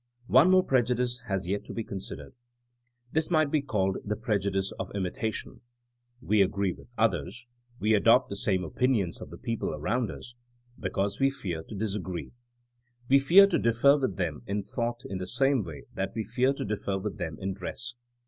[0.25, 2.33] One more prejudice has yet to be considered.
[3.11, 5.61] This may be called the prejudice of imitation.
[6.19, 7.45] We agree with others,
[7.79, 10.33] we adopt the same opin ions of the people around us,
[10.79, 12.31] because we fear to disagree.
[13.09, 16.51] We fear to differ with them in thought in the same way that we fear
[16.53, 17.93] to differ with them in dress.